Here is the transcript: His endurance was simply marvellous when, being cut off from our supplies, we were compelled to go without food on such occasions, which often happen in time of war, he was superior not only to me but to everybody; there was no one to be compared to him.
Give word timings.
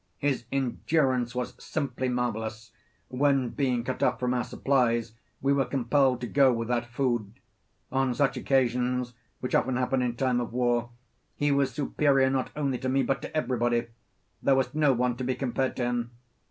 His 0.17 0.45
endurance 0.51 1.35
was 1.35 1.53
simply 1.63 2.09
marvellous 2.09 2.71
when, 3.09 3.49
being 3.49 3.83
cut 3.83 4.01
off 4.01 4.19
from 4.19 4.33
our 4.33 4.43
supplies, 4.43 5.13
we 5.43 5.53
were 5.53 5.63
compelled 5.63 6.21
to 6.21 6.27
go 6.27 6.51
without 6.51 6.87
food 6.87 7.33
on 7.91 8.15
such 8.15 8.35
occasions, 8.35 9.13
which 9.41 9.53
often 9.53 9.75
happen 9.75 10.01
in 10.01 10.15
time 10.15 10.39
of 10.41 10.53
war, 10.53 10.89
he 11.35 11.51
was 11.51 11.71
superior 11.71 12.31
not 12.31 12.49
only 12.55 12.79
to 12.79 12.89
me 12.89 13.03
but 13.03 13.21
to 13.21 13.37
everybody; 13.37 13.89
there 14.41 14.55
was 14.55 14.73
no 14.73 14.91
one 14.91 15.17
to 15.17 15.23
be 15.23 15.35
compared 15.35 15.75
to 15.75 15.83
him. 15.83 16.11